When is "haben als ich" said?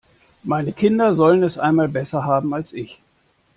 2.23-2.97